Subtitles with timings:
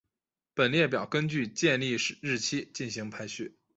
[0.55, 3.59] 本列表根据建立日期进行排序。